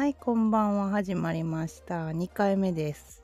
[0.00, 0.88] はい、こんばんは。
[0.88, 2.08] 始まりました。
[2.08, 3.22] 2回目です。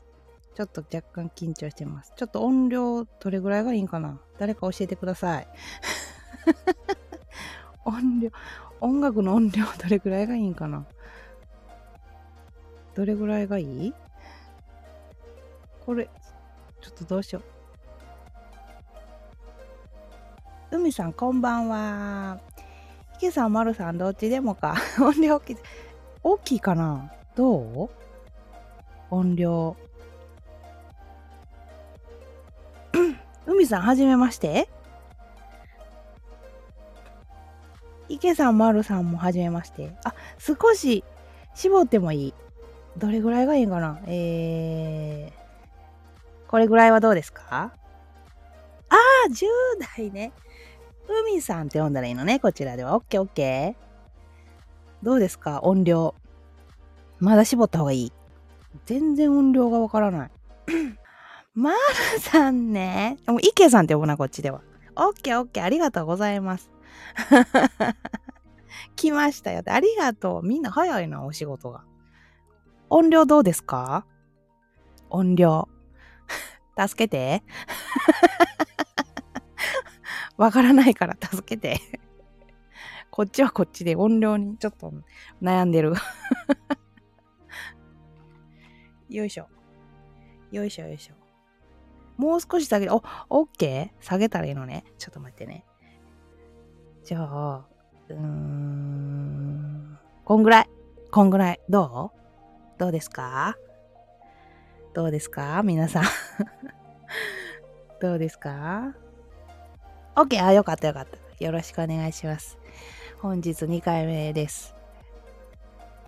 [0.55, 2.13] ちょっと若干緊張してます。
[2.19, 4.21] ちょっと音量どれぐらいがいいんかな？
[4.39, 5.49] 誰か教えてください。
[7.87, 8.29] 音量、
[8.83, 10.85] 音楽の音量どれぐらいがいいんかな？
[12.95, 13.95] どれぐらいがいい？
[15.87, 16.11] これ、
[16.83, 17.41] ちょっとどうしよ
[20.71, 20.77] う。
[20.77, 22.39] 海さん、こんばんは。
[23.17, 24.75] 池さん、丸さん、どっちでもか。
[25.01, 25.41] 音量
[26.29, 26.61] 大きい。
[26.61, 27.13] かな？
[27.37, 27.89] どう？
[29.11, 29.77] 音量。
[33.47, 34.69] 海さん、はじめまして。
[38.09, 39.97] 池さん、丸さんもはじめまして。
[40.03, 41.05] あ、少し
[41.55, 42.35] 絞ってもいい。
[42.97, 44.01] どれぐらいがいいかな？
[44.09, 47.45] えー、これぐらいはどうですか？
[47.53, 47.73] あ
[48.89, 48.97] あ、
[49.31, 49.47] 10
[49.97, 50.33] 代ね。
[51.09, 52.97] 海さんって呼んだらいいのね、こちらでは。
[52.97, 53.87] オッケーオッケー。
[55.03, 55.61] どうですか？
[55.63, 56.15] 音量。
[57.19, 58.13] まだ絞った方がいい？
[58.87, 60.31] 全然音量がわからない。
[61.55, 61.77] まる
[62.21, 63.17] さんね。
[63.27, 64.61] もう、池さんって呼ぶな、こっちでは。
[64.97, 66.71] オッケーオッケー、ありがとうございます。
[68.97, 69.63] 来ましたよ。
[69.67, 70.47] ありがとう。
[70.47, 71.85] みんな早いな、お仕事が。
[72.91, 74.05] 音量どうですか？
[75.09, 75.69] 音量。
[76.79, 77.43] 助けて。
[80.37, 81.81] わからないから助けて。
[83.17, 84.93] こっちはこっちで音量にちょっと
[85.43, 85.95] 悩んでる。
[89.09, 89.49] よいしょ。
[90.53, 91.15] よいしょよいしょ。
[92.19, 94.05] もう少し下げて、お、オッケー？
[94.05, 94.85] 下げたらいいのね。
[94.99, 95.65] ちょっと待ってね。
[97.05, 97.65] じゃあ、
[98.11, 99.99] うーん。
[100.27, 100.69] こんぐらい？
[101.11, 101.61] こんぐらい？
[101.71, 102.19] どう？
[102.79, 103.57] どうですか？
[104.93, 105.63] どうですか？
[105.63, 106.05] 皆さん。
[107.99, 108.95] どうですか
[110.17, 110.45] ?OK!
[110.45, 111.17] あ、よかったよかった。
[111.43, 112.59] よろしくお願いします。
[113.27, 114.77] 本日2回目です。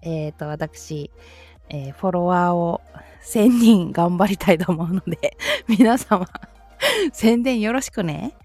[0.02, 1.11] えっ、ー、と、私、
[1.69, 2.80] えー、フォロワーを
[3.25, 6.28] 1000人頑張りたいと思うので、 皆様、
[7.12, 8.37] 宣伝よろしくね。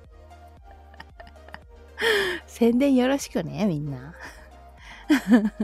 [2.46, 4.14] 宣伝よろしくね、みんな。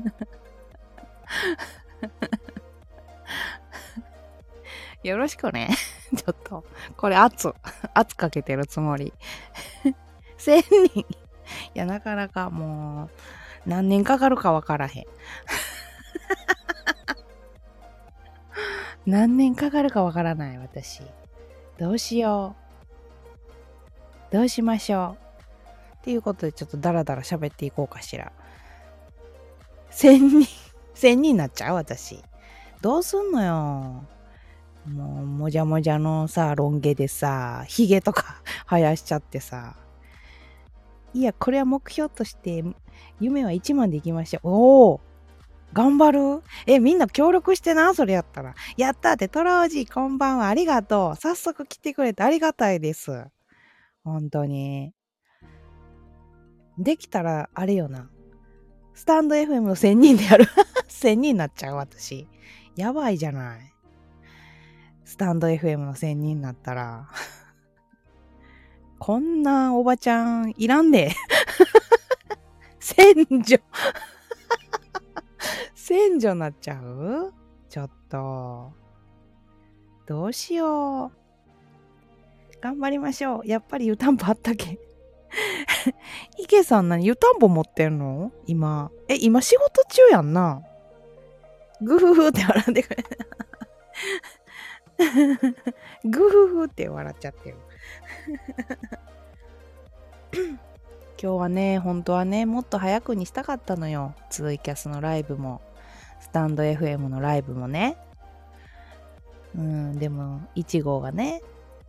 [5.04, 5.68] よろしくね。
[6.16, 6.64] ちょっと、
[6.96, 7.54] これ圧、
[7.92, 9.12] 圧かけてるつもり。
[10.38, 10.62] 1000
[10.94, 11.19] 人。
[11.74, 13.10] いや、なかなかも
[13.66, 15.04] う、何年かかるかわからへん。
[19.06, 21.02] 何年かかるかわからない、私。
[21.78, 22.56] どうしよ
[24.30, 24.34] う。
[24.34, 25.30] どうしましょう。
[25.96, 28.32] っていうことで、ちょっとダラダラ喋っていこうかしら。
[29.90, 30.48] 1000人、
[30.94, 32.22] 1000人になっちゃう私。
[32.80, 34.04] どうすんのよ。
[34.86, 39.76] もう、もじゃもじゃのさ、ロン毛でさ、ヒゲとか 生やしちゃってさ。
[41.12, 42.64] いや、これは目標として、
[43.20, 44.48] 夢は1万でいきましょう。
[44.48, 45.00] おお
[45.72, 46.42] 頑張る？
[46.66, 48.54] え、みんな協力してな、それやったら。
[48.76, 51.16] やったって、トラおじ、こんばんは、ありがとう。
[51.16, 53.24] 早速来てくれてありがたいです。
[54.02, 54.92] 本当に。
[56.78, 58.10] できたら、あれよな。
[58.94, 60.46] スタンド FM の1000人でやる。
[60.88, 62.26] 1000人になっちゃう、私。
[62.76, 63.60] やばいじゃない。
[65.04, 67.08] スタンド FM の1000人になったら。
[69.00, 71.12] こんなおばちゃんいらんで。
[72.78, 73.58] 戦女。
[75.74, 77.32] 戦女になっちゃう？
[77.70, 78.72] ちょっと。
[80.06, 81.12] どうしよう。
[82.60, 83.46] 頑張りましょう。
[83.46, 84.78] やっぱり湯たんぽあったけ。
[86.36, 88.32] 池さん何湯たんぽ持ってんの？
[88.46, 88.90] 今。
[89.08, 90.62] え、今仕事中やんな。
[91.80, 93.04] グフフって笑ってくれ。
[96.04, 97.56] グフフって笑っちゃってる。
[101.22, 104.14] 今日はね、本当はね、もっと早くにしたかったのよ。
[104.30, 105.60] ツイキャスのライブも、
[106.20, 107.96] スタンド FM のライブもね。
[109.54, 111.42] うん、でも、1号がね、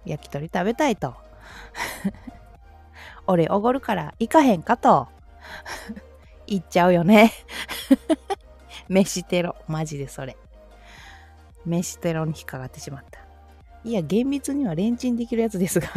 [0.06, 1.16] 焼き鳥食べたいと。
[3.28, 5.08] 俺おごるから行かへんかと。
[6.48, 7.32] 行っちゃうよね。
[8.90, 9.56] 飯テロ。
[9.68, 10.36] マジでそれ。
[11.66, 13.21] 飯テロに引っかかってしまった。
[13.84, 15.88] いや、厳密にはレンチンできるやつですが。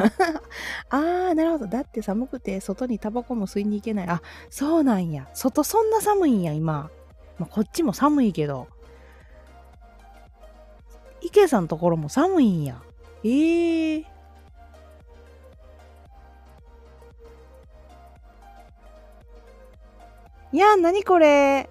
[0.88, 1.66] あー、なるほど。
[1.66, 4.08] だって寒くて外にタバコも吸いに行けない。
[4.08, 5.28] あ、そうなんや。
[5.34, 6.90] 外そんな寒いんや、今。
[7.38, 8.68] まあ、こっちも寒いけど。
[11.20, 12.82] 池さんのところも寒いんや。
[13.22, 14.04] えー。
[20.52, 21.68] いや、なにこれ。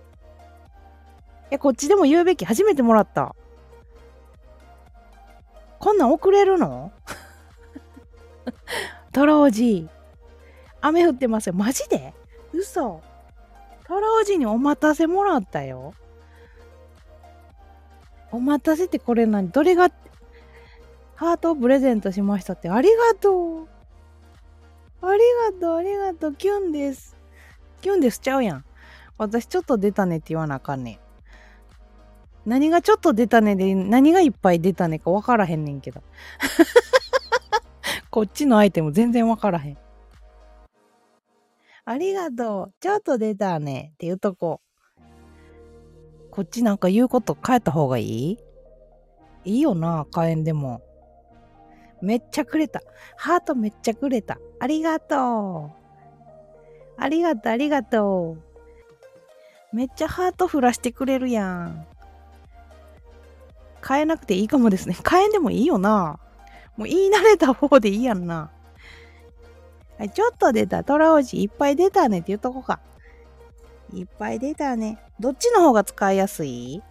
[1.49, 2.45] え、こっちでも言うべき。
[2.45, 3.35] 初めてもらった。
[5.83, 6.93] こんなん送れるの？
[9.11, 9.89] トロおじい。
[10.79, 11.53] 雨降ってますよ。
[11.55, 12.13] マジで？
[12.53, 13.01] 嘘。
[13.85, 15.93] トラおじにお待たせもらったよ。
[18.31, 19.49] お待たせってこれ何？
[19.49, 19.91] どれが？
[21.15, 23.67] ハートをプレゼントしましたってありがとう。
[25.01, 25.19] あり
[25.51, 26.33] がとう、ありがとう。
[26.33, 27.17] キュンです。
[27.81, 28.65] キュンですちゃうやん。
[29.17, 31.02] 私ちょっと出たねって言わなあかんねん。
[32.45, 36.01] 何がちょっと出たねで何がいっぱい出たねか分からへんねんけど。
[38.11, 39.77] こっちのアイテム全然分からへん。
[41.85, 42.73] ありがとう。
[42.79, 44.61] ちょっと出たねって言うとこ
[46.31, 48.39] こっちなんか言うこと変えた方がいい？
[49.45, 50.81] いいよな、火炎でも。
[52.01, 52.81] めっちゃくれた。
[53.17, 54.37] ハートめっちゃくれた。
[54.59, 55.83] ありがとう。
[56.97, 58.37] ありがとう、ありがと
[59.71, 59.75] う。
[59.75, 61.87] めっちゃハート降らしてくれるやん。
[63.85, 64.95] 変えなくていいかもですね。
[65.09, 66.19] 変えんでもいいよな。
[66.77, 68.51] もう言い慣れた方でいいやんな。
[69.97, 70.83] はい、ちょっと出た。
[70.83, 72.79] トラオジいっぱい出たねって言っとこうか。
[73.93, 74.99] いっぱい出たね。
[75.19, 76.81] どっちの方が使いやすい？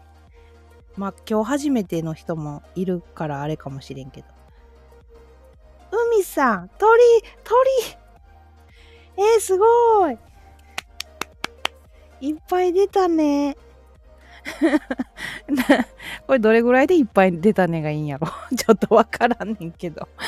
[0.97, 4.27] まあ今日初めての人もいるからあれかもしれんけど。
[6.15, 7.03] 海さん、鳥、
[7.43, 7.61] 鳥
[9.17, 10.19] えー、すごい
[12.21, 13.56] いっぱい出たね。
[16.27, 18.29] これどれぐらいでいっぱい出たねがいいんやろ？
[18.56, 20.09] ちょっとわからんねんけど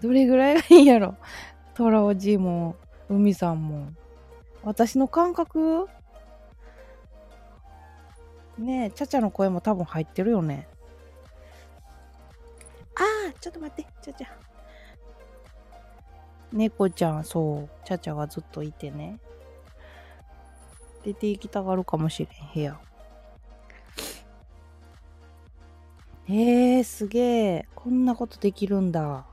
[0.00, 1.16] どれぐらいがいいんやろ？
[1.74, 2.76] トラおじいも、
[3.08, 3.88] 海さんも。
[4.62, 5.88] 私の感覚？
[8.58, 10.66] ねえ、ちゃちゃの声も多分入ってるよね。
[12.94, 14.28] ああ、ちょっと待って、ちゃちゃ。
[16.52, 19.18] 猫ちゃん、そう、ちゃちゃがずっといてね。
[21.04, 22.80] 出て行きたがるかもしれん、部屋。
[26.28, 27.68] えー、すげえ。
[27.74, 29.24] こんなことできるんだ。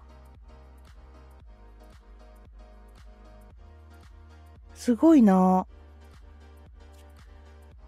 [4.76, 5.66] すごいな。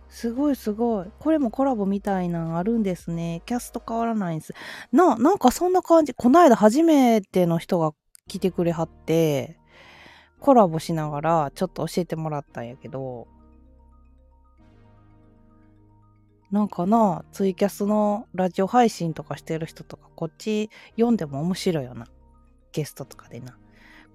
[0.09, 1.11] すごいすごい。
[1.19, 3.43] これもコラボみたいなんあるんですね。
[3.45, 4.53] キャスト変わらないんです。
[4.91, 6.13] な、なんかそんな感じ。
[6.13, 7.93] こないだ初めての人が
[8.27, 9.57] 来てくれはって、
[10.39, 13.27] コラボしながらちょっと教えてもらったんやけど、
[16.51, 22.07] なんかな、ツイキャスのラジオ配信とかしてる人とか、こっち読んでも面白いよな。
[22.71, 23.57] ゲストとかでな。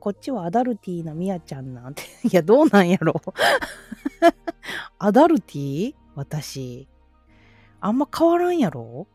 [0.00, 2.02] こっちはアダルティーなみやちゃんなんて。
[2.24, 3.20] いや、どうなんやろ
[4.98, 5.94] アダルティー？
[6.14, 6.88] 私。
[7.80, 9.06] あんま変わらんやろ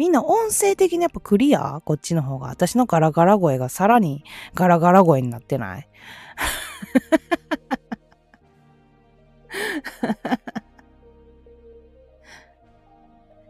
[0.00, 1.82] みんな音声的にやっぱクリア？
[1.84, 2.46] こっちの方が。
[2.46, 4.24] 私のガラガラ声がさらに
[4.54, 5.86] ガラガラ声になってない？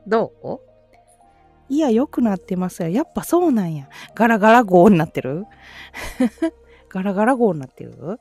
[0.08, 0.58] どう？
[1.72, 2.88] いや、良くなってますよ。
[2.88, 3.88] やっぱそうなんや。
[4.16, 5.46] ガラガラ号になってる？
[6.90, 8.18] ガラガラ号になってる？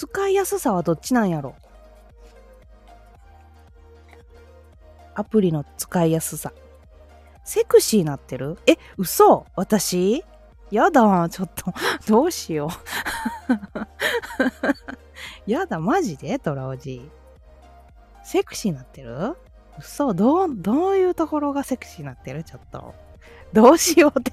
[0.00, 1.54] 使いやすさはどっちなんやろ？
[5.14, 6.54] アプリの使いやすさ。
[7.44, 8.56] セクシーなってる？
[8.66, 9.44] え、嘘？
[9.56, 10.24] 私？
[10.70, 11.74] やだ、ちょっと、
[12.08, 12.70] どうしよ
[13.76, 13.78] う。
[15.46, 16.38] やだ、マジで？
[16.38, 17.10] トラオジ。
[18.24, 19.36] セクシーになってる？
[19.78, 20.14] 嘘？
[20.14, 22.42] どう、どういうところがセクシーになってる？
[22.42, 22.94] ちょっと。
[23.52, 24.32] どうしようって。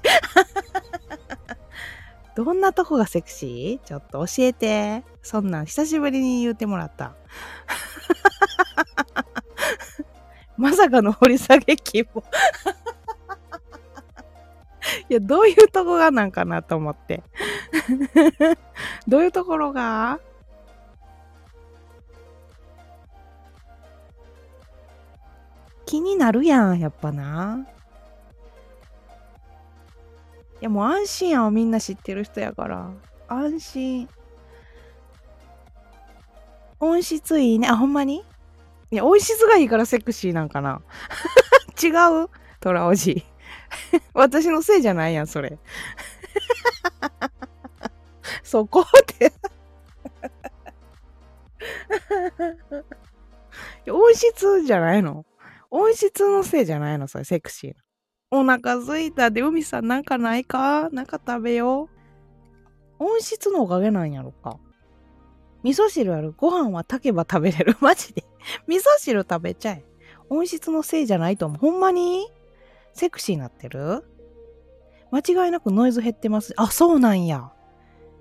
[2.38, 3.84] どんなとこがセクシー？
[3.84, 5.02] ちょっと教えて。
[5.22, 7.16] そんなん久しぶりに言ってもらった。
[10.56, 12.22] まさかの掘り下げ希望
[15.10, 17.24] いや、どういうとこがなんかなと思って。
[19.08, 20.20] どういうところが？
[25.86, 27.66] 気になるやん、やっぱな。
[30.60, 32.90] いや、もう安心やん、みんな知ってる人やから。
[33.28, 34.08] 安心。
[36.80, 37.68] 音質いいね。
[37.68, 38.24] あ、ほんまに？
[38.90, 40.82] いや、音質がいいからセクシーなんかな。
[41.82, 41.88] 違
[42.24, 42.28] う？
[42.60, 43.24] トラおじ。
[44.14, 45.58] 私のせいじゃないやん、それ。
[48.42, 48.84] そこ
[49.18, 49.32] で
[53.90, 55.26] 音質じゃないの
[55.70, 57.82] 音質のせいじゃないのそれ、セクシーな。
[58.30, 60.90] お腹すいたで、海さんなんかないか？
[60.90, 61.88] なんか食べよ
[63.00, 63.04] う。
[63.04, 64.58] 音質のおかげなんやろか。
[65.62, 66.34] 味噌汁ある。
[66.36, 67.76] ご飯は炊けば食べれる。
[67.80, 68.24] マジで。
[68.66, 69.84] 味噌汁食べちゃえ。
[70.28, 71.58] 音質のせいじゃないと思う。
[71.58, 72.30] ほんまに？
[72.92, 74.04] セクシーになってる？
[75.10, 76.52] 間違いなくノイズ減ってます。
[76.56, 77.50] あ、そうなんや。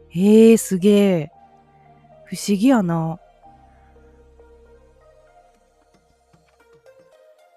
[0.10, 1.32] へえ、すげえ。
[2.26, 3.20] 不思議やな。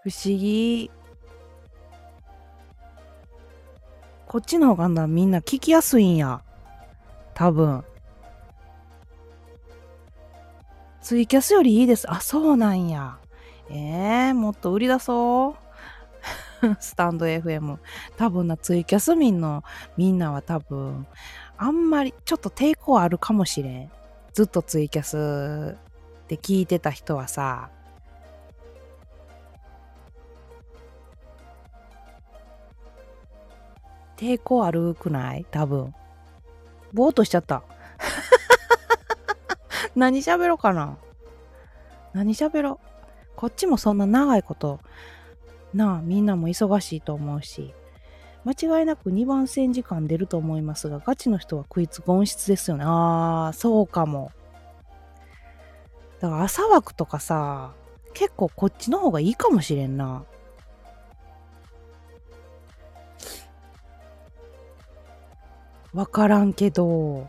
[0.02, 0.90] 不思議。
[4.30, 6.44] こっちの方がな、みんな聞きやすいんや。
[7.34, 7.82] 多分。
[11.02, 12.08] ツイキャスよりいいです。
[12.08, 13.18] あ、そうなんや。
[13.70, 15.56] えー、もっと売り出そ
[16.62, 16.76] う。
[16.78, 17.78] スタンド FM。
[18.16, 19.64] 多分な、ツイキャス民の
[19.96, 21.08] みんなは多分、
[21.56, 23.90] あんまり、ちょっと抵抗あるかもしれん。
[24.32, 25.76] ずっとツイキャス
[26.28, 27.70] で聞いてた人はさ、
[34.20, 35.46] 抵抗あるくない？
[35.50, 35.94] 多分。
[36.92, 37.62] ぼーっとしちゃった。
[39.96, 40.98] 何喋ろうかな。
[42.12, 42.78] 何喋ろう。
[43.34, 44.80] こっちもそんな長いこと。
[45.72, 47.72] なあみんなも忙しいと思うし。
[48.44, 52.84] 間違いなく2番線時間出ると思いますがガチの人は食いつく音質ですよね。
[52.86, 54.32] ああそうかも。
[56.20, 57.72] だから朝枠とかさ
[58.12, 60.24] 結構こっちの方がいいかもしれんな。
[65.92, 67.28] わからんけど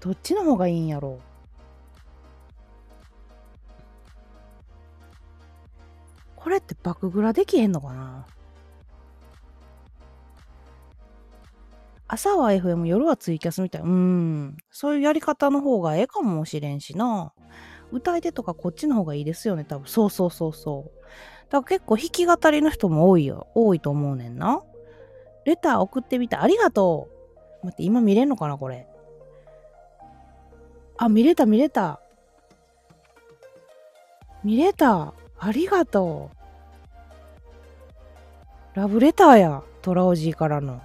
[0.00, 1.18] どっちの方がいいんやろ？
[1.18, 1.20] う
[6.36, 8.26] これって爆グラできへんのかな？
[12.06, 13.80] 朝は FM、夜はツイキャスみたい。
[13.80, 14.56] うん。
[14.70, 17.32] そういうやり方の方がええかもしれんしな。
[17.90, 19.88] 歌い手とかこっちの方がいいですよね、多分。
[19.88, 21.04] そうそうそうそう。
[21.50, 23.46] だから結構弾き語りの人も多いよ。
[23.54, 24.62] 多いと思うねんな。
[25.44, 26.42] レター送ってみた。
[26.42, 27.08] ありがと
[27.62, 27.66] う。
[27.66, 28.86] 待って、今見れんのかな、これ。
[30.96, 32.00] あ、見れた見れた。
[34.42, 35.14] 見れた。
[35.38, 36.30] ありがと
[38.74, 38.78] う。
[38.78, 39.62] ラブレターや。
[39.82, 40.80] トラオジーからの。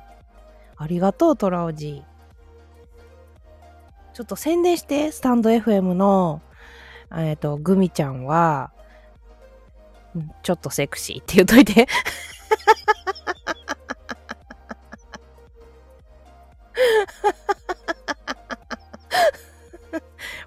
[0.78, 2.10] ありがとう、トラオジー。
[4.14, 6.42] ちょっと宣伝して、スタンド FM の、
[7.12, 8.72] えっ、ー、と、グミちゃんは、
[10.44, 11.88] ちょっとセクシーって言っといて。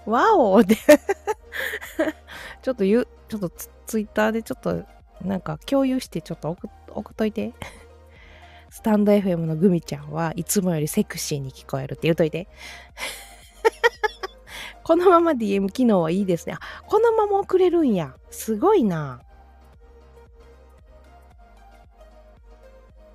[0.05, 0.77] ワオって
[2.63, 4.85] ちょっと言う、ちょっとツツイッターでちょっと
[5.23, 7.55] なんか共有してちょっと送送っといて。
[8.71, 12.49] スタンド FM のグミちゃんはいつもよりセクシーに聞こえるって言うといて。
[14.83, 16.55] このまま DM 機能はいいですね。
[16.55, 18.17] あ、このまま送れるんや。
[18.31, 19.21] すごいな。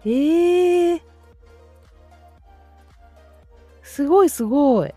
[0.10, 1.02] えー。
[3.84, 4.94] すごいすごい。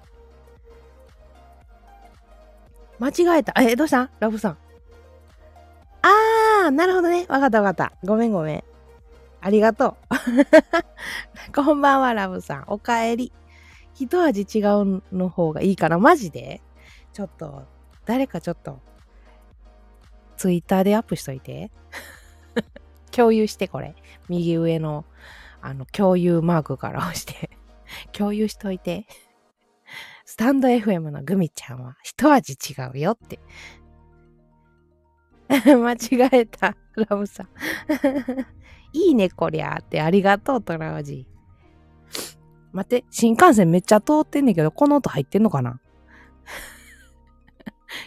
[3.01, 3.61] 間違えた。
[3.61, 4.11] え、どうした？
[4.21, 4.59] ラブさん。
[6.03, 7.27] あー、なるほどね。
[7.29, 7.99] わかったわかった。
[8.07, 8.65] ごめんごめん。
[9.41, 9.97] ありがと
[11.49, 11.53] う。
[11.55, 12.65] こんばんは、ラブさん。
[12.69, 13.33] おかえり。
[13.95, 16.63] 一味違うの方がいいかなマジで？
[17.13, 17.67] ちょっと、
[18.05, 18.81] 誰かちょっと、
[20.37, 21.73] ツイッターでアップしといて。
[23.11, 23.95] 共有して、これ。
[24.29, 25.05] 右上の、
[25.61, 27.51] あの、共有マークから押して
[28.13, 29.07] 共有しといて。
[30.25, 33.41] スタンド FM のグミちゃんは一味違うよって。
[35.77, 37.49] 間違えた、ラブさん。
[38.97, 40.01] いいね、こりゃって。
[40.01, 41.27] ありがとう、トラウジ。
[42.73, 45.81] 待って、新幹線めっちゃ通ってんねんけど、この音入ってんのかな？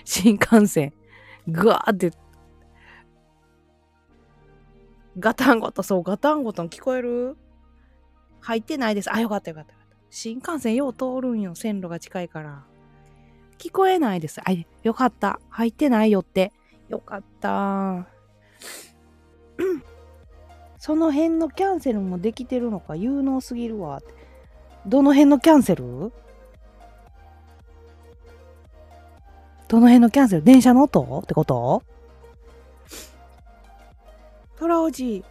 [0.06, 0.94] 新幹線。
[1.48, 2.12] ぐわーって。
[5.20, 7.38] ガタンゴトン、そう、ガタンゴトン聞こえる？
[8.41, 9.13] 入ってないです。
[9.13, 9.74] あ、よかったよかった。
[10.10, 11.55] 新幹線よう通るんよ。
[11.55, 12.63] 線路が近いから。
[13.58, 14.41] 聞こえないです。
[14.41, 14.51] あ、
[14.84, 15.39] よかった。
[15.50, 16.51] 入ってないよって。
[16.89, 18.08] よかった。
[20.77, 22.96] その辺のキャンセルもできてるのか？
[22.96, 24.01] 有能すぎるわ。
[24.86, 26.12] どの辺のキャンセル？
[29.70, 30.43] どの辺のキャンセル？
[30.43, 31.20] 電車の音？
[31.20, 31.84] ってこと？
[34.63, 35.25] トラオジ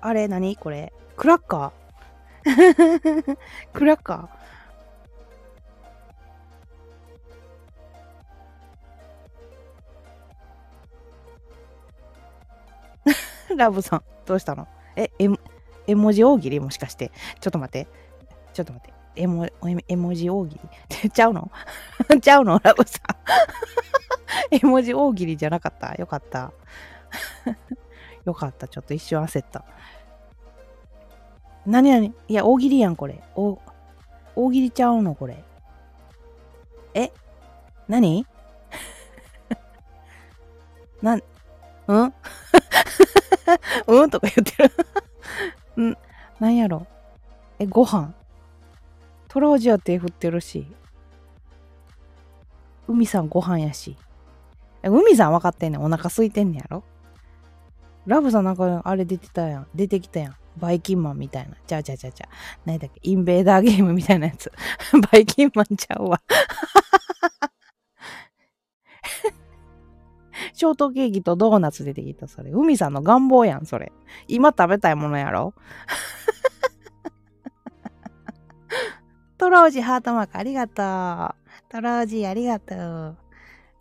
[0.00, 0.56] あれ何？
[0.56, 0.92] これ。
[1.16, 3.36] クラッカー。
[3.72, 13.54] クラッカー。
[13.56, 14.66] ラブさん、どうしたの？
[14.96, 15.28] え、絵
[15.86, 16.58] 絵文字大喜利？
[16.58, 17.12] もしかして。
[17.38, 17.86] ちょっと待って。
[18.52, 18.92] ちょっと待って。
[19.14, 19.48] 絵文
[19.86, 20.60] 絵文字大喜
[21.00, 21.10] 利？
[21.14, 21.48] ちゃうの？
[22.20, 22.60] ちゃうの？
[22.60, 23.02] ラブさん。
[24.50, 25.94] 絵文字大喜利じゃなかった？
[25.94, 26.52] よかった。
[28.24, 28.68] よかった。
[28.68, 29.64] ちょっと一瞬焦った。
[31.66, 32.14] 何々？
[32.28, 33.22] いや、大喜利やん、これ。
[33.34, 33.58] お、
[34.34, 35.42] 大喜利ちゃうの、これ。
[36.94, 37.12] え？
[37.88, 38.26] 何？
[41.02, 41.22] なん、
[41.88, 42.14] うん？
[43.86, 44.10] うん？
[44.10, 44.70] とか言って
[45.76, 45.98] るん、
[46.38, 46.86] なんやろ？
[47.58, 48.14] え、ご飯？
[49.28, 50.66] トラウジア手振ってるし。
[52.88, 53.96] 海さんご飯やし。
[54.84, 55.82] 海さん分かってんねん。
[55.82, 56.84] お腹空いてんねやろ？
[58.06, 59.66] ラブさんなんかあれ出てたやん。
[59.74, 60.36] 出てきたやん。
[60.56, 61.56] バイキンマンみたいな。
[61.66, 62.28] ちゃうちゃうちゃうちゃう。
[62.64, 63.00] 何だっけ？
[63.02, 64.52] インベーダーゲームみたいなやつ。
[65.12, 66.20] バイキンマンちゃうわ。
[70.54, 72.50] ショートケーキとドーナツ出てきた、それ。
[72.50, 73.92] 海さんの願望やん、それ。
[74.28, 75.54] 今食べたいものやろ？
[79.38, 80.76] トロージハートマークありがとう。
[81.68, 83.16] トロージありがとう。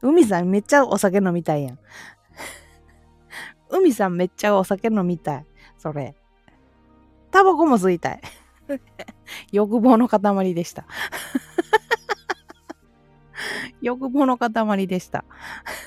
[0.02, 1.80] 海さんめっちゃお酒飲みたいやん。
[3.70, 5.46] 海さんめっちゃお酒飲みたい。
[5.78, 6.16] それ。
[7.32, 8.22] タバコも吸いたい。
[9.52, 10.86] 欲望の塊でした。
[13.82, 15.26] 欲望の塊でした。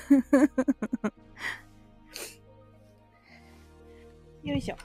[4.43, 4.75] よいしょ。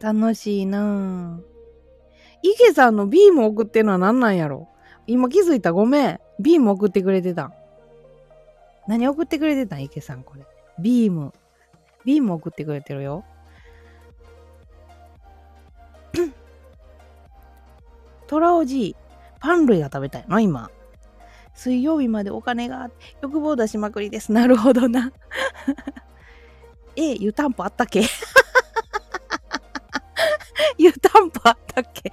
[0.00, 1.42] 楽しいなぁ。
[2.42, 4.68] 池さんのビーム送ってんのは何なんやろ
[5.06, 5.72] 今気づいた。
[5.72, 6.20] ごめん。
[6.40, 7.54] ビーム送ってくれてたん。
[8.86, 9.82] 何送ってくれてたん？
[9.82, 10.44] 池さん、これ。
[10.78, 11.32] ビーム。
[12.04, 13.24] ビーム送ってくれてるよ。
[18.26, 18.96] トラおじい、
[19.40, 20.40] パン類が食べたいの？
[20.40, 20.70] 今。
[21.54, 22.88] 水曜日までお金が
[23.20, 24.30] 欲望出しまくりです。
[24.32, 25.12] なるほどな。
[26.94, 28.02] え、湯たんぽあったっけ？
[30.78, 32.12] 湯たんぽあったっけ？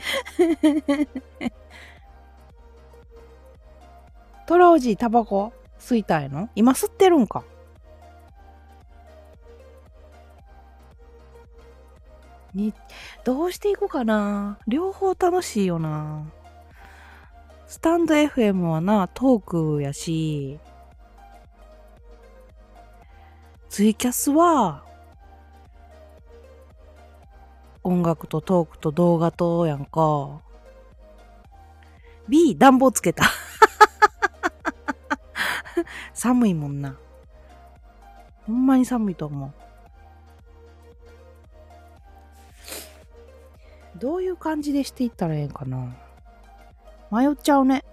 [4.45, 6.49] トラおじいタバコ吸いたいの？
[6.55, 7.43] 今吸ってるんか？
[12.53, 12.73] に、
[13.23, 14.59] どうしていこうかな？
[14.67, 16.25] 両方楽しいよな。
[17.67, 20.59] スタンド FM はな、トークやし、
[23.69, 24.85] ツイキャスは、
[27.83, 30.41] 音楽とトークと動画とやんか。
[32.29, 33.25] B、暖房つけた。
[36.15, 36.95] 寒いもんな。
[38.47, 39.51] ほんまに寒いと思う。
[43.99, 45.95] どういう感じでしていったらええんかな。
[47.11, 47.83] 迷っちゃうね。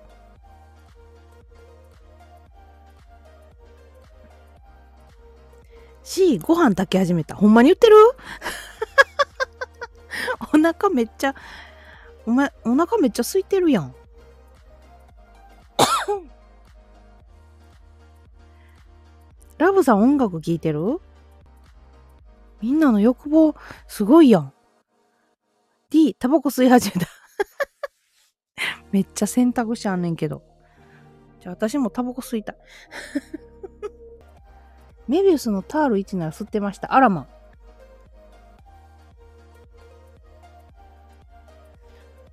[6.04, 7.34] C、ご飯炊き始めた。
[7.34, 7.96] ほんまに言ってる？
[10.54, 11.34] お腹めっちゃ、
[12.26, 13.94] お前、お腹めっちゃ空いてるやん。
[19.82, 21.00] ラブさん音楽聴いてる？
[22.60, 23.56] みんなの欲望
[23.88, 24.52] すごいやん。
[25.90, 27.08] D、タバコ吸い始めた
[28.92, 30.44] めっちゃ選択肢あんねんけど。
[31.40, 32.56] じゃあ私もタバコ吸いたい。
[35.08, 36.94] メビウスのタール1なら吸ってました。
[36.94, 37.26] あらま。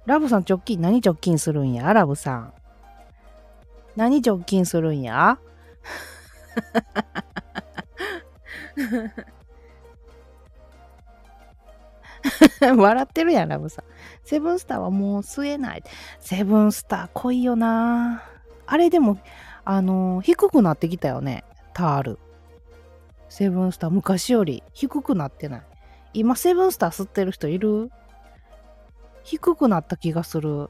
[0.06, 1.92] ラブさん直近何直近するんや？
[1.92, 2.54] ラブさん。
[3.96, 5.40] 何直近するんや？
[12.78, 13.86] 笑ってるやん、ラブさん。
[14.24, 15.84] セブンスターはもう吸えない。
[16.20, 18.24] セブンスター濃いよな
[18.66, 19.20] あれでも、
[19.66, 21.44] あのー、低くなってきたよね。
[21.74, 22.20] タール。
[23.30, 25.62] セブンスター、昔より低くなってない。
[26.14, 27.92] 今、セブンスター吸ってる人いる？
[29.24, 30.70] 低くなった気がする。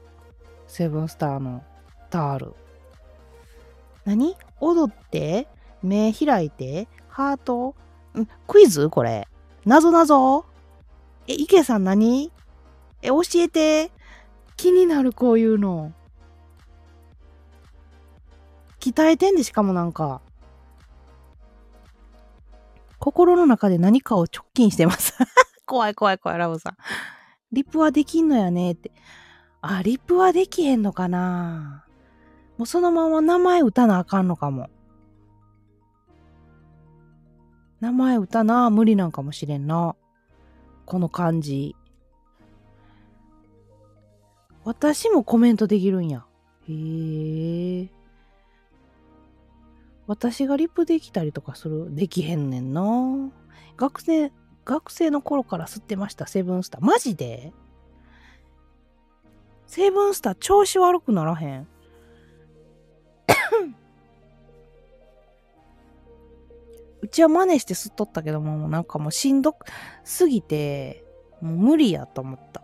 [0.66, 1.64] セブンスターの
[2.10, 2.54] タール。
[4.04, 4.36] 何？
[4.60, 5.48] 踊って、
[5.82, 7.74] 目開いて、ハート、
[8.18, 8.88] んクイズ？
[8.88, 9.28] これ。
[9.64, 10.46] なぞなぞ
[11.28, 12.32] え、池さん何？
[13.02, 13.92] え、教えて。
[14.56, 15.92] 気になる、こういうの。
[18.80, 20.20] 鍛えてんで、しかもなんか。
[22.98, 25.14] 心の中で何かを直近してます。
[25.64, 26.76] 怖い怖い怖い、ラブさん。
[27.52, 28.92] リップはできんのやねって。
[29.62, 31.84] あ、リップはできへんのかな
[32.58, 34.68] もうそのまま名前打たなあかんのかも。
[37.80, 39.96] 名前打たな無理なんかもしれんな。
[40.86, 41.74] この感じ。
[44.64, 46.26] 私もコメントできるんや。
[46.68, 47.88] へえ。
[50.06, 53.30] 私がリプできたりとかするできへんねんな。
[53.76, 54.32] 学生、
[54.64, 56.84] 学生の頃から吸ってました、セブンスター。
[56.84, 57.52] マジで？
[59.66, 61.68] セブンスター調子悪くならへん
[67.02, 69.56] うちは真似して吸っとったけども、なんかもうしんど
[70.04, 71.04] すぎて、
[71.40, 72.62] もう無理やと思った。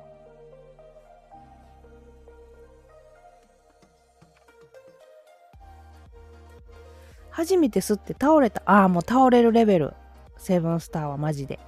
[7.31, 8.62] 初めて吸って倒れた。
[8.64, 9.94] ああ、もう倒れるレベル。
[10.38, 11.59] セブンスターはマジで。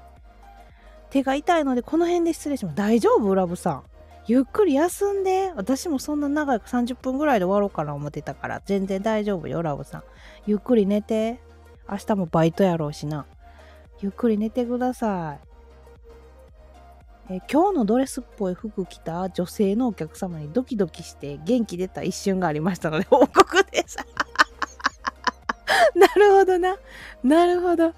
[1.10, 2.76] 手が痛いのでこの辺で失礼します。
[2.76, 3.34] 大丈夫？
[3.34, 3.82] ラブさん。
[4.26, 5.52] ゆっくり休んで。
[5.56, 10.04] 私もそんな長く30分ぐらいで終わろうかな思ってたから、全然大丈夫よ、ラブさん。
[10.46, 11.40] ゆっくり寝て。
[11.90, 13.26] 明日もバイトやろうしな。
[14.00, 15.48] ゆっくり寝てください。
[17.30, 23.98] え今日のドレスっぽい服着た女性のお客様にドキドキして元気出た一瞬がありましたので 報告です。
[25.94, 26.76] なるほどな。
[27.22, 27.92] なるほど。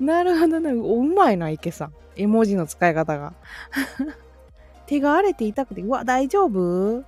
[0.00, 0.72] なるほどな。
[0.72, 1.94] うまいな、池さん。
[2.16, 3.34] 絵文字の使い方が。
[4.86, 7.04] 手が荒れて痛くて、うわ、大丈夫？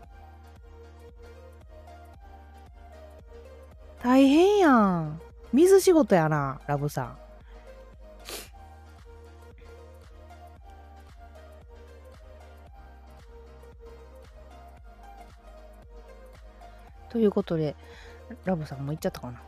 [4.02, 5.20] 大変やん。
[5.52, 7.18] 水仕事やな、ラブさん。
[17.09, 17.74] ということで、
[18.44, 19.40] ラブさんも言っちゃったかな。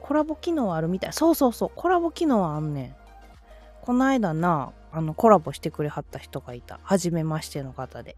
[0.00, 1.12] コラボ機能あるみたい。
[1.12, 2.96] そうそうそう、コラボ機能あんねん。
[3.82, 6.78] この間な、あの、コラボしてくれはった人がいた。
[6.82, 8.16] はじめましての方で。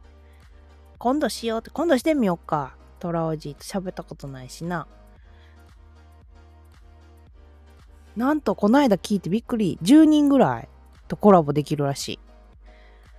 [0.98, 2.76] 今度しようって、今度してみよっか。
[2.98, 4.87] トラおじいと喋ったことないしな。
[8.16, 9.79] なんと、この間聞いてびっくり。
[9.83, 10.68] 10人ぐらい
[11.09, 12.20] とコラボできるらしい。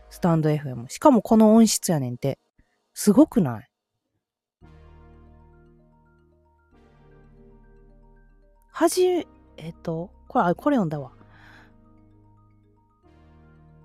[0.09, 0.89] スタンド FM。
[0.89, 2.39] しかもこの音質やねんて。
[2.93, 3.69] すごくない？
[8.73, 9.27] はじ、
[9.57, 11.11] えっと、これ、これ読んだわ。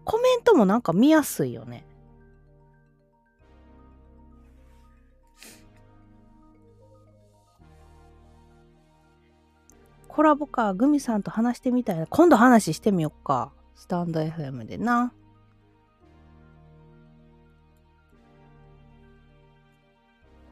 [0.05, 1.85] コメントもなんか見やすいよね。
[10.17, 12.07] コラボか、グミさんと話してみたいな。
[12.07, 13.53] 今度話してみよっか。
[13.75, 15.13] スタンド FM でな。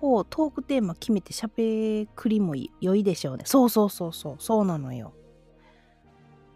[0.03, 3.45] ほう、トークテーマ決めてしゃべくりも良いでしょうね。
[3.47, 5.15] そうそうそうそう、そうなのよ。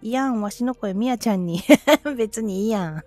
[0.03, 1.63] いやん、わしの声、みやちゃんに。
[2.15, 3.03] 別にいいやん。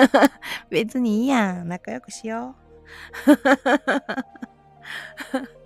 [0.70, 1.68] 別にいいやん。
[1.68, 2.56] 仲良くしよ
[3.26, 3.34] う。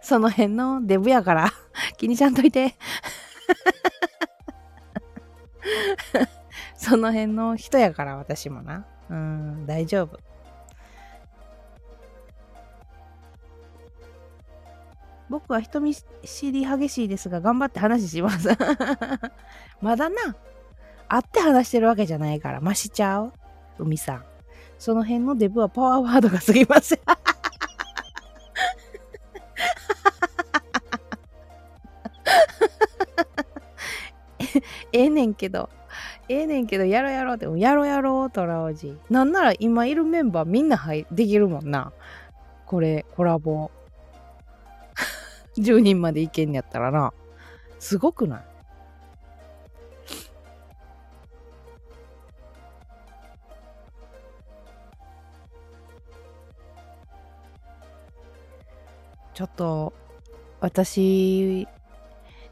[0.00, 1.52] その辺のデブやから、
[1.98, 2.74] 気にしゃんといて。
[6.76, 8.86] その辺の人やから、私もな。
[9.10, 10.18] うん、大丈夫。
[15.28, 18.48] 僕は人見知り激しいですが、頑張って話します。
[19.82, 20.36] まだな、
[21.08, 23.32] 会って話してるわけじゃないから、ましちゃう
[23.78, 24.24] 海さん。
[24.78, 27.00] その辺のデブはパワーワードが過ぎませ
[34.92, 35.68] ええねんけど、
[36.28, 38.96] ええねんけど、やろやろって、やろやろ、トラおじ。
[39.10, 41.92] なんなら今いるメンバーみんなはいできるもんな。
[42.66, 43.70] これ、コラボ。
[45.58, 47.12] 10人までいけんやったらな。
[47.78, 48.44] すごくない？
[59.34, 59.92] ちょっと
[60.60, 61.68] 私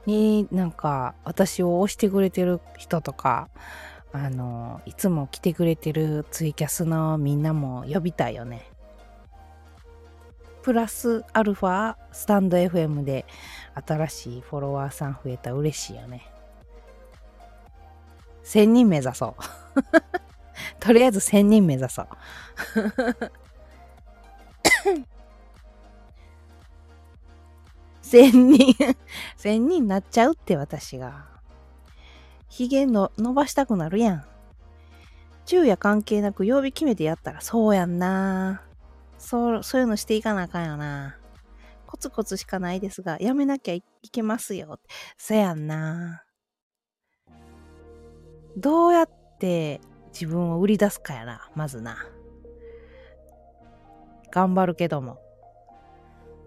[0.07, 3.49] になんか私を推してくれてる人とか
[4.13, 8.71] あのいつも来てくれてるツイキャスのみんなも呼びたいよね。
[10.63, 13.25] プラスアルファスタンド FM で
[13.87, 16.29] 新しいフォロワーさん増えたら嬉しいよね。
[18.45, 19.43] 1000人目指そう。
[20.81, 22.09] とりあえず1000人目指そう。
[28.07, 28.75] 1000人
[29.37, 31.27] 1000人になっちゃうって私が。
[32.49, 34.25] ヒゲの伸ばしたくなるやん。
[35.45, 38.63] 昼夜関係なく曜日決めてやったらそうやんな。
[39.19, 41.17] そう、そういうのしていかなあかんよな。
[41.87, 44.79] コツコツしかないですが、やめなきゃいけますよ。
[45.17, 46.25] そやんな。
[48.57, 49.81] どうやって
[50.13, 51.97] 自分を売り出すかやな、まずな。
[54.31, 55.26] 頑張るけども。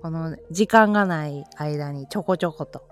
[0.02, 2.88] この時間がない間にちょこちょこと。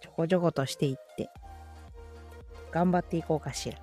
[0.00, 1.30] ちょこちょことしていって。
[2.72, 3.78] 頑張っていこうかしら。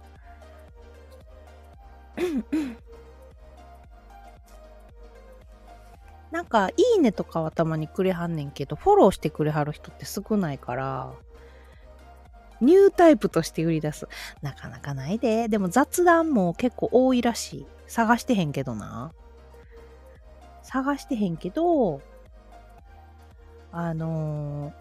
[6.31, 11.13] なんか、いいねとかはたまにくれはんねんけど、フォローしてくれはる人って少ないから、
[12.59, 14.07] ニュータイプとして売り出す。
[14.41, 15.47] なかなかないで。
[15.47, 17.67] でも雑談も結構多いらしい。
[17.87, 19.13] 探してへんけどな。
[20.67, 22.01] 探してへんけど、
[23.71, 24.73] あのー、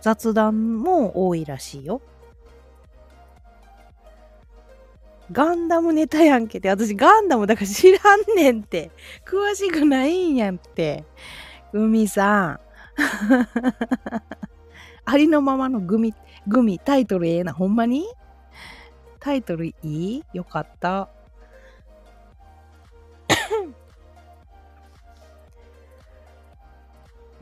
[0.00, 2.00] 雑談も多いらしいよ。
[5.32, 6.68] ガンダムネタやんけって。
[6.68, 8.92] 私ガンダムだから知らんねんって。
[9.26, 11.04] 詳しくないんやんって。
[11.72, 12.60] 海さん。
[15.06, 16.14] ありのままのグミ、
[16.46, 17.52] グミ、タイトルええな。
[17.52, 18.06] ほんまに？
[19.18, 20.22] タイトルいい？
[20.32, 21.08] よかった。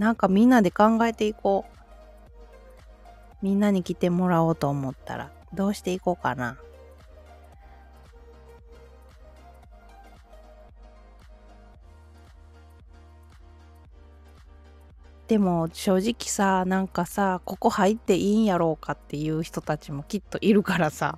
[0.03, 1.77] なんかみんなで考えていこう。
[3.41, 6.59] みんなに来てもらおうと思ったら、どうしていこうかな。
[15.29, 21.17] でも正直さなんかさここ入っていいんやろうかっていう人たちもきっといるからさ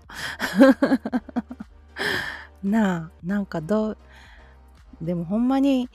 [2.62, 3.98] なあなんかどう
[5.00, 5.88] でもほんまに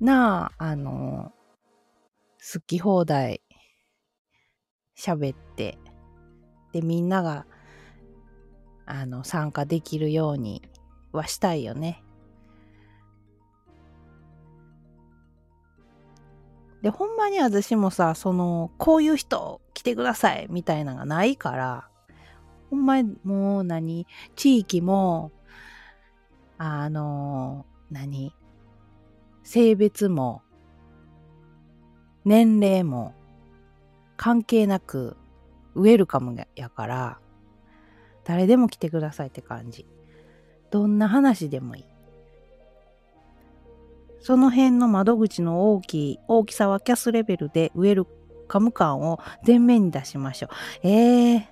[0.00, 1.32] なああの
[2.52, 3.42] 好き放題
[4.96, 5.78] 喋って
[6.72, 7.44] でみんなが
[8.86, 10.62] あの参加できるように
[11.10, 12.04] はしたいよね。
[16.82, 21.88] でほんまに私もさそのこういう人来てくださいみたいなのがないから
[22.70, 24.06] ほんまにもう何
[24.36, 25.32] 地域も
[26.58, 28.32] あの何
[29.42, 30.42] 性別も
[32.26, 33.14] 年齢も
[34.18, 35.16] 関係なく
[35.74, 37.18] ウェルカムやから
[38.24, 39.86] 誰でも来てくださいって感じ
[40.70, 41.84] どんな話でもいい
[44.20, 48.08] その辺の窓口の大きい大きさはキャスレベルでウェル
[48.48, 50.48] カム感を前面に出しましょ
[50.82, 50.88] う。
[50.88, 51.44] えー、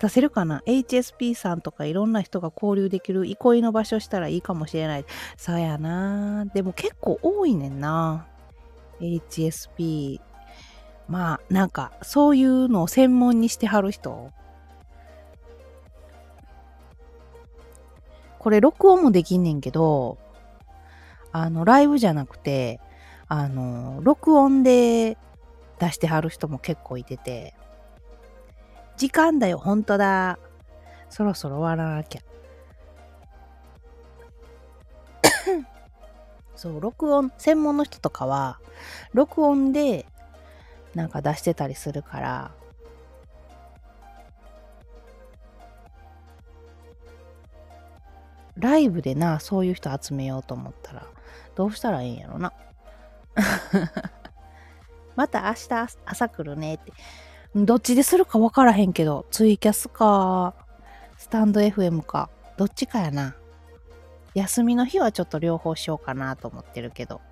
[0.00, 5.04] 出せるかな ?HSP さんとかいろんな人が交流できる憩いの場所したらいいかもしれない。
[5.36, 8.26] そうやなでも結構多いねんな。
[9.00, 10.20] HSP。
[11.08, 14.32] まあ、なんか、そういうのを専門にしてはる人。
[18.38, 20.18] これ録音もできんねんけど、
[21.32, 22.80] あの、ライブじゃなくて、
[23.28, 25.18] あの、録音で
[25.78, 27.54] 出してはる人も結構いてて、
[28.96, 30.38] 時間だよ、ほんとだ。
[31.10, 32.22] そろそろ終わらなきゃ。
[36.56, 38.58] そう、録音、専門の人とかは、
[39.12, 40.06] 録音で
[40.94, 42.50] なんか出してたりするから、
[48.56, 51.06] ライブでな、そういう人集めようと思ったら、
[51.54, 52.52] どうしたらいいんやろな。
[55.14, 56.92] また明日朝来るねって。
[57.54, 60.54] どっちでするか分からへんけど、ツイキャスか、
[61.18, 63.34] スタンド FM か、どっちかやな。
[64.36, 67.22] 休みの日はちょっと両方しようかなと思ってるけど。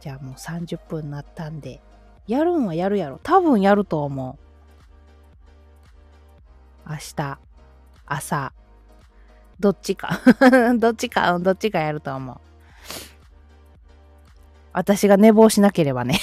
[0.00, 1.80] じゃあもう30分になったんで、
[2.26, 3.18] やるんはやるやろ。
[3.22, 4.38] 多分やると思
[6.86, 6.88] う。
[6.88, 7.38] 明日、
[8.04, 8.52] 朝、
[9.58, 10.20] どっちか
[10.78, 12.36] どっちか、どっちかやると思う。
[14.74, 16.20] 私が寝坊しなければね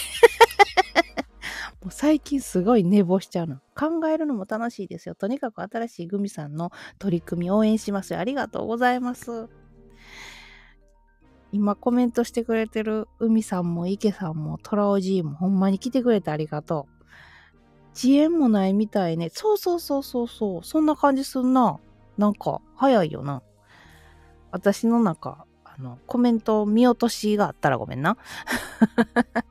[1.81, 3.57] もう最近すごい寝坊しちゃうの。
[3.75, 5.15] 考えるのも楽しいですよ。
[5.15, 8.19] とにかく新しいグミさんの取り組み応援しますよ。
[8.19, 9.47] ありがとうございます。
[11.51, 16.97] 今コメントしてくれてる海さんも池さんもトラオジーもほんまに来てくれてありがとう。
[17.95, 19.29] 遅延もないみたいね。
[19.29, 20.63] そうそうそうそうそう。
[20.63, 21.79] そんな感じすんな。
[22.17, 23.41] なんか早いよな。
[24.51, 28.17] 私の中、あの、コメント見落としがあったらごめんな。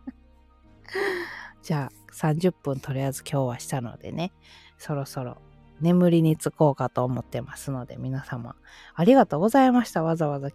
[1.63, 4.33] じゃあ、30分とりあえず今日はしたのでね、
[4.79, 5.39] そろそろ
[5.81, 8.57] 眠りにつこうかと思ってますので、皆様、
[8.95, 10.03] ありがとうございました。
[10.03, 10.49] わざわざ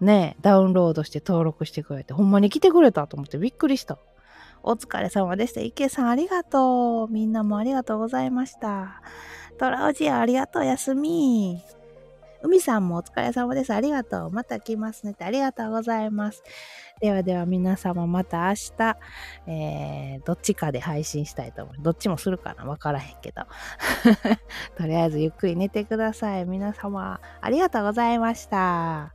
[0.00, 3.98] ね、ダウンロードして登録してくれて、ほんまに来てくれたと思ってびっくりした。
[4.62, 5.60] お疲れ様でした。
[5.60, 7.12] 池さんありがとう。
[7.12, 9.02] みんなもありがとうございました。
[9.58, 10.64] トラウジアありがとう。
[10.64, 11.60] やすみ。
[12.42, 13.72] 海さんもお疲れ様です。
[13.72, 14.30] ありがとう。
[14.30, 15.24] また来ますねって。
[15.24, 16.42] ありがとうございます。
[17.00, 18.96] ではでは皆様また明日、
[19.46, 21.84] えー、どっちかで配信したいと思います。
[21.84, 23.42] どっちもするかなわからへんけど。
[24.76, 26.44] とりあえずゆっくり寝てください。
[26.44, 29.14] 皆様ありがとうございました。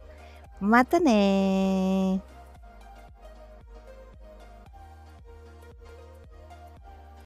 [0.59, 2.36] またねー。